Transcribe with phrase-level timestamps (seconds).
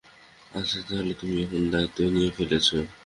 [0.51, 2.67] আচ্ছা, তাহলে তুমি এখন দায়িত্ব নিয়ে ফেলেছ।